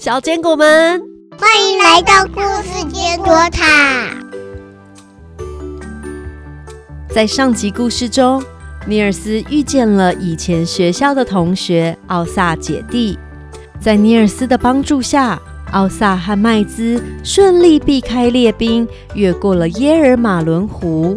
[0.00, 0.98] 小坚果们，
[1.38, 4.08] 欢迎来到故事坚果塔。
[7.10, 8.42] 在上集故事中，
[8.86, 13.18] 尼尔斯遇见了以前学校的同学奥萨姐弟，
[13.78, 15.38] 在尼尔斯的帮助下，
[15.72, 21.14] 奥萨和麦兹顺利避开列兵，越过了耶尔马伦湖。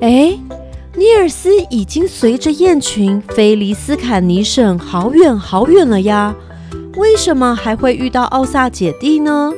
[0.00, 0.34] 哎，
[0.94, 6.34] 尼尔斯已经随着雁群飞离斯坎尼省好远好远了呀，
[6.96, 9.52] 为什么还会遇到奥萨姐弟呢？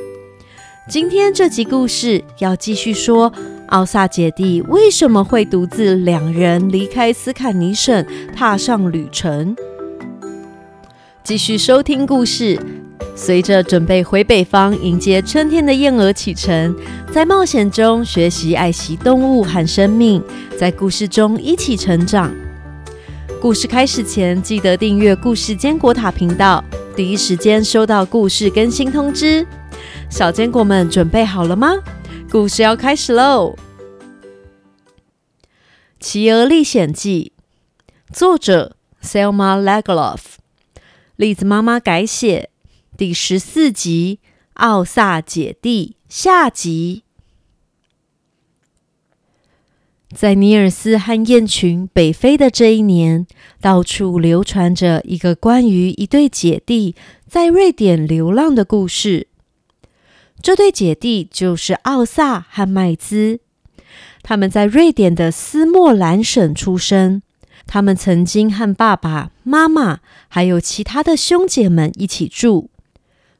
[0.89, 3.31] 今天这集故事要继续说，
[3.67, 9.55] 奥萨姐弟为什么会独自两人离开斯坎尼省，踏上旅程？
[11.23, 12.59] 继续收听故事。
[13.15, 16.75] 随着准备回北方迎接春天的燕儿启程，
[17.11, 20.21] 在冒险中学习爱惜动物和生命，
[20.57, 22.33] 在故事中一起成长。
[23.41, 26.63] 故事开始前，记得订阅故事坚果塔频道，
[26.99, 29.47] 第一时间收到故事更新通知。
[30.09, 31.81] 小坚果们准备好了吗？
[32.29, 33.55] 故事要开始喽！
[35.97, 37.31] 《企鹅历险记》，
[38.13, 40.19] 作者 Selma Lagerlof，
[41.15, 42.49] 栗子妈妈改写。
[42.97, 44.19] 第十四集
[44.55, 47.03] 《奥萨姐弟》下集，
[50.15, 53.27] 在尼尔斯和雁群北飞的这一年，
[53.61, 56.95] 到处流传着一个关于一对姐弟
[57.27, 59.27] 在瑞典流浪的故事。
[60.41, 63.39] 这对姐弟就是奥萨和麦兹，
[64.23, 67.21] 他们在瑞典的斯莫兰省出生。
[67.67, 72.71] 他们曾经和爸爸妈妈还有其他的兄姐们一起住。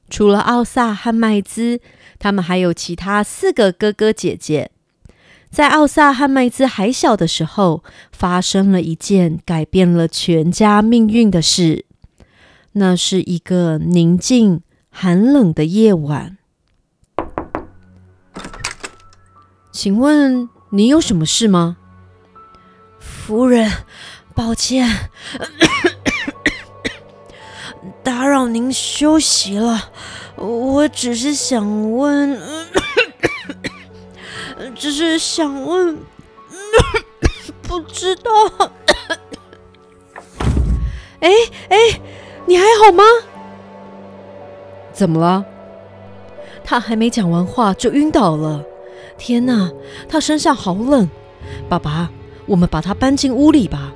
[0.08, 1.80] 除了奥萨和麦兹，
[2.20, 4.70] 他们还有其他四个哥哥姐姐。
[5.52, 11.86] 在奥萨和麦兹还小的时候，发生了一件改变了全家命运的事。
[12.74, 14.62] 那是一个宁静、
[14.92, 16.38] 寒冷的夜晚。
[19.72, 21.78] 请问你有什么事吗，
[23.00, 23.72] 夫人？
[24.36, 25.10] 抱歉。
[28.04, 29.90] 打扰您休息了，
[30.36, 32.40] 我只是想问，
[34.76, 35.98] 只是想问，
[37.64, 38.32] 不知道。
[41.20, 41.30] 哎
[41.70, 41.78] 哎，
[42.46, 43.04] 你还好吗？
[44.94, 45.46] 怎么了？
[46.64, 48.64] 他还没讲完话就晕倒了。
[49.18, 49.72] 天哪，
[50.08, 51.10] 他身上好冷。
[51.68, 52.10] 爸爸，
[52.46, 53.94] 我们把他搬进屋里吧。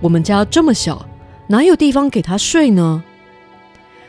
[0.00, 1.06] 我们家这么小。
[1.48, 3.02] 哪有地方给他睡呢？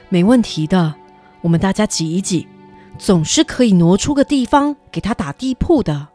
[0.10, 0.94] 没问题的，
[1.42, 2.48] 我们大家挤一挤，
[3.02, 6.10] 总是可以挪出个地方给他打地铺的。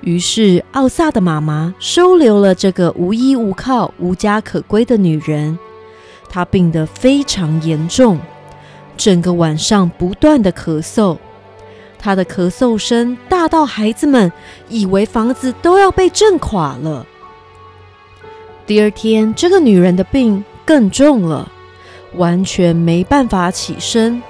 [0.00, 5.58] 于是，奥萨的妈妈收留了这个无依无靠、无家可归的女人。
[6.30, 8.18] 她病得非常严重，
[8.96, 11.18] 整个晚上不断的咳嗽，
[11.98, 14.32] 她的咳嗽声大到孩子们
[14.70, 17.06] 以为房子都要被震垮了。
[18.66, 21.52] 第二天，这个女人的病更重了，
[22.14, 24.22] 完全没办法起身。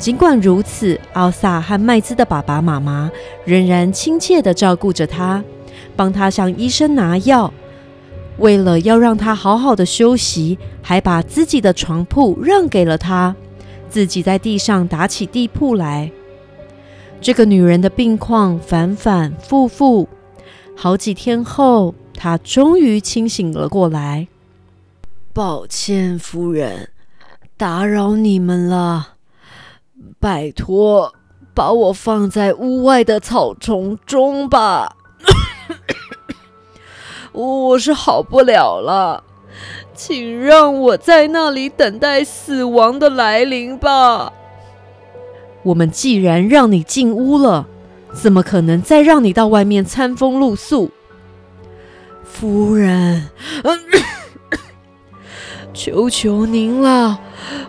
[0.00, 3.12] 尽管如此，奥萨和麦兹的爸爸妈妈
[3.44, 5.44] 仍然亲切的照顾着她，
[5.94, 7.52] 帮她向医生拿药。
[8.38, 13.36] 为了要让她好好的休息，还把自己的床铺让给了她，
[13.90, 16.10] 自己在地上打起地铺来。
[17.20, 20.08] 这个女人的病况反反复复，
[20.74, 21.94] 好几天后。
[22.14, 24.28] 她终于清醒了过来。
[25.32, 26.90] 抱歉，夫人，
[27.56, 29.19] 打扰你们了。
[30.18, 31.14] 拜托，
[31.54, 34.96] 把我放在屋外的草丛中吧。
[37.32, 39.22] 我是好不了了，
[39.94, 44.32] 请让我在那里等待死亡的来临吧。
[45.62, 47.66] 我们既然让你进屋了，
[48.12, 50.90] 怎么可能再让你到外面餐风露宿？
[52.24, 53.28] 夫人，
[55.72, 57.20] 求求您了，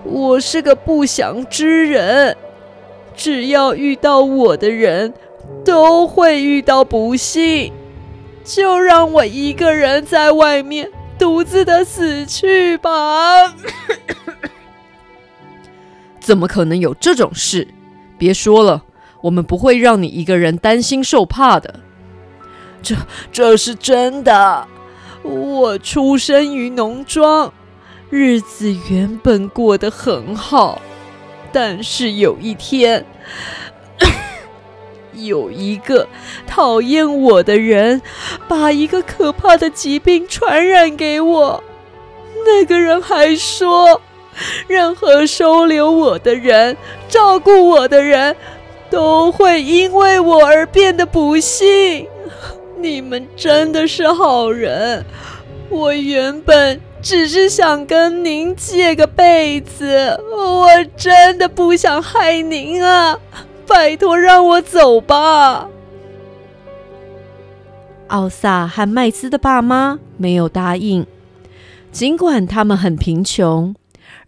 [0.03, 2.35] 我是个不祥之人，
[3.15, 5.13] 只要遇到我的人，
[5.63, 7.71] 都会遇到不幸，
[8.43, 10.89] 就让我一个人在外面
[11.19, 13.55] 独自的死去吧。
[16.19, 17.67] 怎么可能有这种事？
[18.17, 18.83] 别说了，
[19.21, 21.79] 我们不会让你一个人担心受怕的。
[22.81, 22.95] 这
[23.31, 24.67] 这是真的。
[25.23, 27.53] 我出生于农庄，
[28.11, 30.81] 日子原本过得很好，
[31.53, 33.05] 但是有一天，
[35.15, 36.05] 有一个
[36.45, 38.01] 讨厌我的人，
[38.49, 41.63] 把一个可怕的疾病传染给我。
[42.45, 44.01] 那个人还说，
[44.67, 46.75] 任何收留我的人、
[47.07, 48.35] 照顾我的人，
[48.89, 52.05] 都会因为我而变得不幸。
[52.77, 55.05] 你们真的是好人，
[55.69, 63.19] 我原本只是想跟您借个被子，我真的不想害您啊！
[63.67, 65.67] 拜托，让我走吧。
[68.07, 71.07] 奥萨和麦兹的爸妈没有答应，
[71.91, 73.73] 尽管他们很贫穷，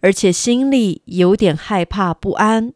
[0.00, 2.72] 而且心里有点害怕不安。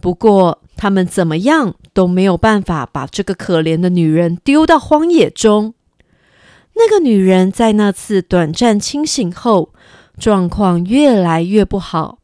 [0.00, 5.74] 不过，他们怎么样都没有办法把这个可怜的女人丢到荒野中。
[6.76, 9.72] 那个女人在那次短暂清醒后，
[10.18, 12.18] 状况越来越不好，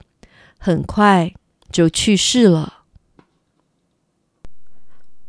[0.59, 1.33] 很快
[1.71, 2.79] 就去世了。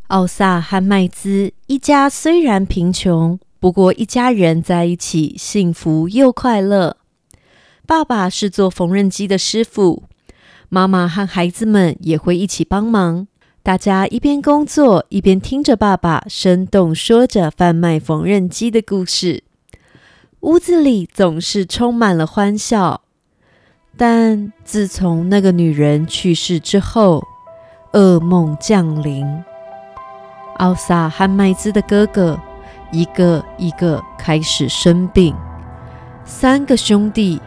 [0.08, 6.98] 奥萨和麦兹一家虽然贫穷，不过一家人在一起幸福又快乐。
[7.86, 10.04] 爸爸是做缝纫机的师傅，
[10.68, 13.28] 妈妈和孩子们也会一起帮忙。
[13.64, 19.44] 大家一边工作，一边听着爸爸生动说着贩卖缝纫机的故事，
[20.40, 23.02] 屋子里总是充满了欢笑。
[23.96, 27.24] 但自从那个女人去世之后，
[27.94, 29.24] 噩梦降临。
[30.58, 32.40] 奥萨和麦兹的哥哥
[32.92, 35.36] 一个一个开始生病，
[36.26, 37.40] 三个兄弟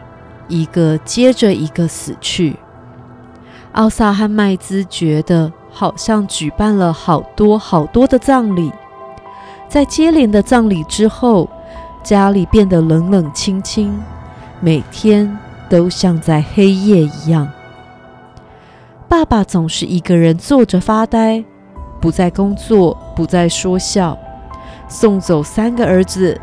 [0.47, 2.55] 一个接着一个死去。
[3.73, 8.71] 奥萨和麦兹觉得好像举办了好多好多的葬礼，
[9.67, 11.49] 在接连的葬礼之后，
[12.01, 14.01] 家里变得冷冷清清，
[14.61, 15.37] 每天
[15.67, 17.51] 都像在黑夜一样。
[19.09, 21.43] 爸爸总是一个人坐着发呆。
[21.99, 24.17] 不再工作，不再说笑，
[24.87, 26.39] 送走三个儿子，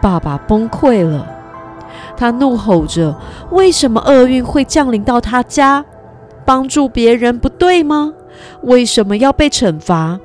[0.00, 1.26] 爸爸崩溃了。
[2.16, 3.16] 他怒吼着
[3.50, 5.84] ：“为什么厄运会降临到他家？
[6.44, 8.12] 帮助别人不对吗？
[8.62, 10.18] 为什么要被惩罚？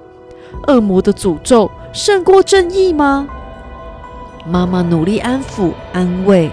[0.68, 3.28] 恶魔的诅咒胜过正义吗？”
[4.48, 6.52] 妈妈努力安抚、安慰，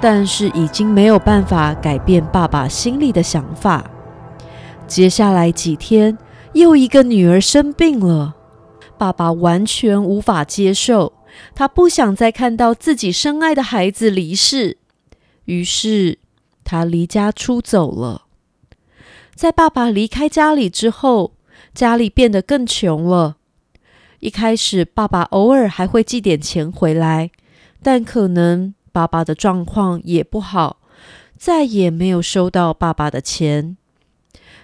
[0.00, 3.90] 但是已经没有办法改变爸爸心里的想法。
[4.86, 6.16] 接下来几天。
[6.54, 8.34] 又一个女儿生病了，
[8.96, 11.12] 爸爸完全无法接受，
[11.54, 14.78] 他不想再看到自己深爱的孩子离世，
[15.44, 16.18] 于是
[16.64, 18.22] 他离家出走了。
[19.38, 21.34] 在爸爸离开家里之后，
[21.72, 23.36] 家里变得更穷了。
[24.18, 27.30] 一开始，爸爸偶尔还会寄点钱回来，
[27.80, 30.78] 但可能爸爸的状况也不好，
[31.36, 33.76] 再也没有收到爸爸的钱。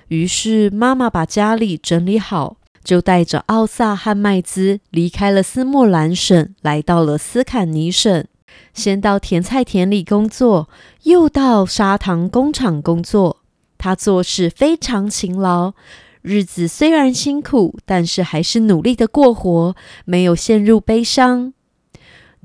[0.08, 8.26] 于是，妈妈把家里整理好，就带着奥萨和麦兹离开了斯莫兰省，来到了斯坎尼省。
[8.72, 10.68] 先到甜菜田里工作，
[11.04, 13.43] 又到砂糖工厂工作。
[13.84, 15.74] 他做事非常勤劳，
[16.22, 19.76] 日子虽然辛苦，但是还是努力的过活，
[20.06, 21.52] 没有陷入悲伤。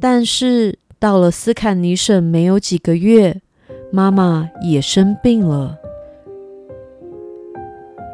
[0.01, 3.39] 但是到了斯坎尼省没有几个月，
[3.89, 5.77] 妈妈也生病了。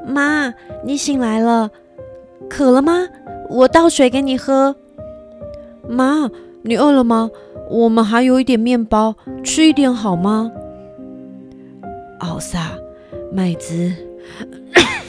[0.05, 1.71] 妈，你醒来了，
[2.47, 3.07] 渴了吗？
[3.49, 4.75] 我倒水给你喝。
[5.89, 6.29] 妈，
[6.61, 7.31] 你饿了吗？
[7.71, 10.51] 我们还有一点面包，吃一点好吗？
[12.19, 12.77] 奥萨，
[13.35, 13.91] 麦子，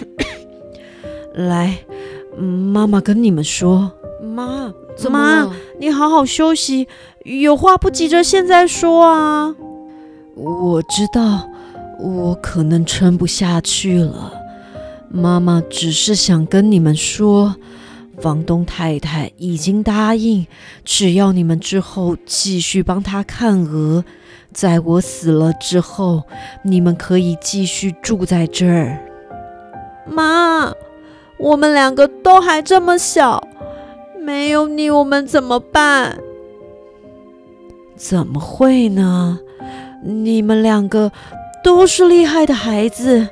[1.33, 1.79] 来，
[2.37, 4.75] 妈妈跟你们说，妈，
[5.09, 6.89] 妈，你好好休息，
[7.23, 9.55] 有话不急着现在说啊。
[10.35, 11.49] 我知道，
[12.01, 14.33] 我可能撑不下去了。
[15.09, 17.55] 妈妈只是想跟你们说，
[18.21, 20.47] 房东太太已经答应，
[20.85, 24.05] 只要你们之后继续帮他看鹅，
[24.53, 26.25] 在我死了之后，
[26.63, 28.99] 你们可以继续住在这儿。
[30.09, 30.73] 妈，
[31.39, 33.47] 我们两个都还这么小，
[34.21, 36.19] 没有你我们怎么办？
[37.97, 39.41] 怎么会呢？
[40.03, 41.11] 你们两个
[41.65, 43.29] 都是厉害的孩子。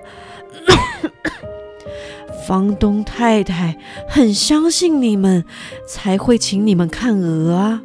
[2.47, 5.45] 房东太太很相信你们，
[5.87, 7.83] 才会请你们看鹅啊。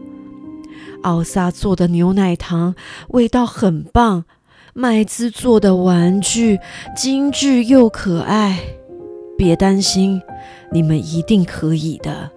[1.03, 2.75] 奥萨做的牛奶糖
[3.09, 4.25] 味道很棒，
[4.73, 6.59] 麦兹做的玩具
[6.93, 8.59] 精致又可爱。
[9.37, 10.21] 别担心，
[10.73, 12.29] 你们一定可以的。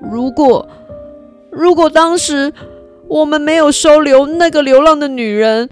[0.00, 0.68] 如果
[1.50, 2.52] 如果当时
[3.08, 5.68] 我们没有收留那个流浪的女人，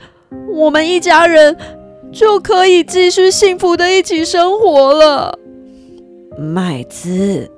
[0.55, 1.57] 我们一家人
[2.11, 5.39] 就可以继续幸福的一起生活了。
[6.39, 7.51] 麦子，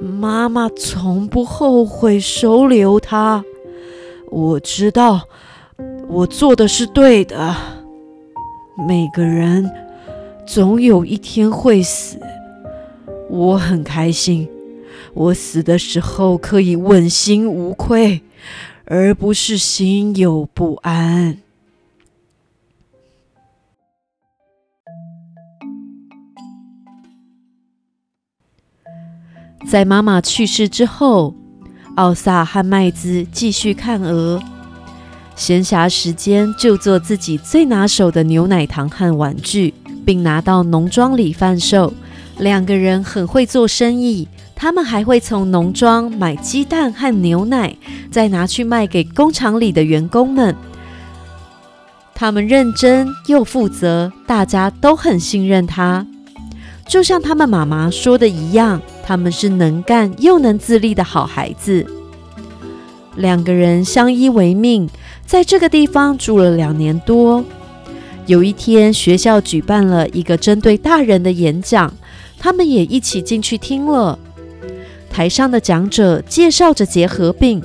[0.00, 3.44] 妈妈从不后悔收留他。
[4.30, 5.22] 我知道，
[6.08, 7.54] 我做的是对的。
[8.86, 9.70] 每个人
[10.46, 12.18] 总有一天会死，
[13.28, 14.48] 我很开心，
[15.14, 18.22] 我死的时候可以问心无愧，
[18.84, 21.38] 而不是心有不安。
[29.68, 31.34] 在妈妈去世之后，
[31.96, 34.42] 奥萨和麦兹继续看鹅。
[35.36, 39.74] 闲暇时间就做自己最拿手的牛奶糖和玩具，
[40.06, 41.92] 并拿到农庄里贩售。
[42.38, 47.76] 两个人很会做生意，他们还会从农庄买鸡蛋和牛奶，
[48.10, 50.56] 再拿去卖给工厂里的员工们。
[52.14, 56.06] 他们认真又负责，大家都很信任他。
[56.88, 61.86] 就像他们妈妈说的一样，他们是能干又能自立的好孩子。
[63.14, 64.88] 两个人相依为命。
[65.26, 67.44] 在这个地方住了两年多。
[68.24, 71.92] 有一天，学校举办了一个针对大人的演讲，
[72.38, 74.18] 他们也一起进去听了。
[75.10, 77.62] 台上的讲者介绍着结核病，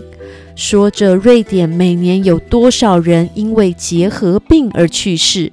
[0.58, 5.50] 说着瑞典每年有多少人因为结核病而去世。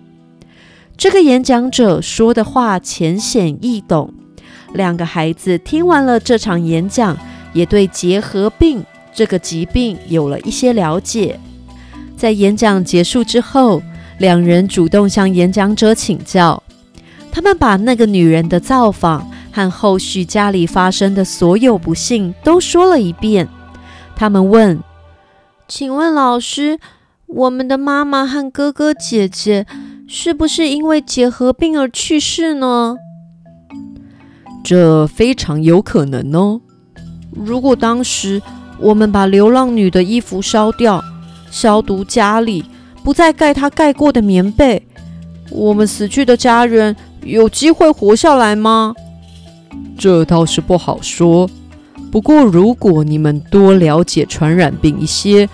[1.01, 4.13] 这个演讲者说的话浅显易懂，
[4.75, 7.17] 两个孩子听完了这场演讲，
[7.55, 11.41] 也对结核病这个疾病有了一些了解。
[12.19, 13.81] 在演讲结束之后，
[14.19, 16.63] 两人主动向演讲者请教。
[17.33, 23.49] 他们把那个女人的造访和后续家里发生的所有不幸都说了一遍。
[24.15, 24.79] 他们问
[25.67, 26.79] ：“请问老师，
[27.25, 29.65] 我们的妈妈和哥哥姐姐
[30.13, 32.97] 是不是因为结核病而去世呢？”
[34.65, 36.61] 这非常有可能哦。
[37.33, 38.43] 如果当时
[38.81, 41.01] 我们把流浪女的衣服烧掉，
[41.49, 42.65] 消毒家里，
[43.05, 44.85] 不再盖她盖过的棉被。
[45.49, 48.93] 我们死去的家人有机会活下来吗？
[49.97, 51.49] 这倒是不好说。
[52.11, 55.49] 不过，如果你们多了解传染病一些，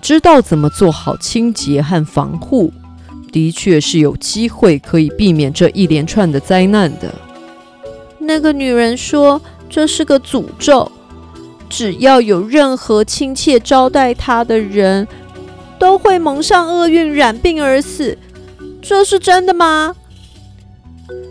[0.00, 2.72] 知道怎么做好清洁和防护，
[3.30, 7.14] 的确是有机会可以避免这一连串的灾难的。
[8.18, 10.90] 那个女人说这是个诅咒，
[11.68, 15.06] 只要有任何亲切招待她的人。
[15.80, 18.18] 都会蒙上厄运，染病而死，
[18.82, 19.94] 这是真的吗？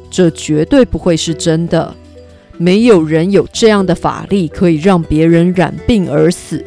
[0.09, 1.93] 这绝对不会是真的。
[2.57, 6.63] 没有人有这样的法力可以让别人染病而死。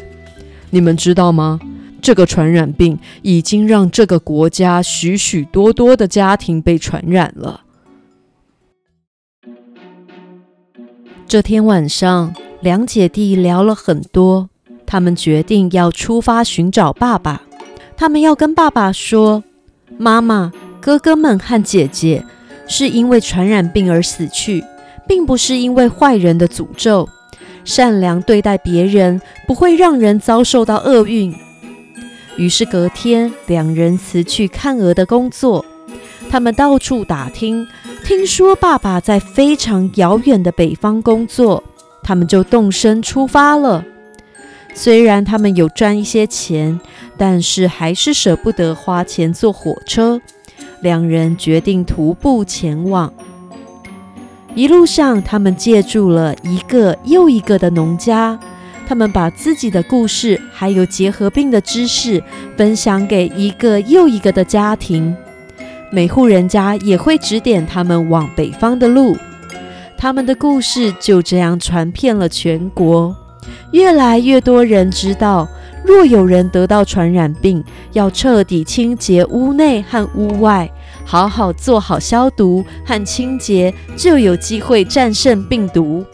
[0.69, 1.59] 你们知道吗？
[2.01, 7.61] 这个传染病已经让这个国家许许多多的家庭被传染了。
[11.29, 14.49] 这天晚上，两姐弟聊了很多，
[14.85, 17.43] 他们决定要出发寻找爸爸。
[17.97, 19.45] 他们要跟爸爸说
[19.97, 22.25] ：“妈妈、哥哥们和姐姐
[22.67, 24.65] 是因为传染病而死去，
[25.07, 27.09] 并不是因为坏人的诅咒。
[27.65, 31.33] 善良对待别人不会让人遭受到厄运。”
[32.41, 35.63] 于是隔天，两人辞去看鹅的工作，
[36.31, 37.67] 他们到处打听，
[38.03, 41.63] 听说爸爸在非常遥远的北方工作，
[42.03, 43.85] 他们就动身出发了。
[44.73, 46.81] 虽然他们有赚一些钱，
[47.19, 50.19] 但是还是舍不得花钱坐火车。
[50.81, 53.13] 两人决定徒步前往。
[54.55, 58.41] 一路上，他们借住了一个又一个的农家，
[58.91, 62.21] 他们把自己的故事还有结核病的知识
[62.57, 65.15] 分享给一个又一个的家庭。
[65.93, 69.17] 每户人家也会指点他们往北方的路。
[69.97, 73.15] 他们的故事就这样传遍了全国。
[73.71, 75.49] 越来越多人知道，
[75.87, 80.69] 若有人得到传染病，要彻底清洁屋内和屋外，
[81.05, 86.05] 好好做好消毒和清洁，就有机会战胜病毒。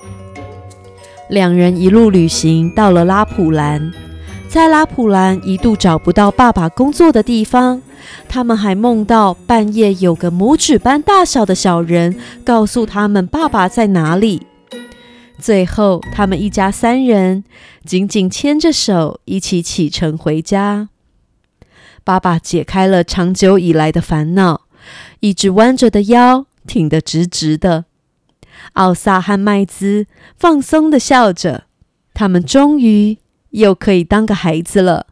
[1.29, 3.93] 两人一路旅行到了拉普兰，
[4.49, 7.83] 在拉普兰一度找不到爸爸工作的地方，
[8.29, 14.47] 他们还梦到半夜有个拇指般大小的小人告诉他们爸爸在哪里。
[15.39, 17.43] 最后，他们一家三人
[17.85, 20.89] 紧紧牵着手，一起启程回家。
[22.05, 24.63] 爸爸解开了长久以来的烦恼，
[25.19, 27.87] 一直弯着的腰挺得直直的。
[28.77, 30.07] 奥萨和麦兹
[30.39, 31.65] 放松的笑着，
[32.15, 33.19] 他们终于
[33.51, 35.07] 又可以当个孩子了。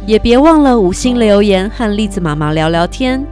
[0.06, 3.26] 也别忘了五星留言和栗子妈妈聊聊天。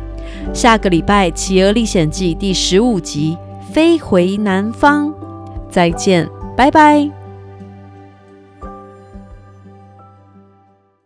[0.54, 3.38] 下个礼拜《企鹅历险记》第十五集
[3.74, 5.14] 飞回南方。
[5.70, 6.28] 再见，
[6.62, 7.21] 拜拜。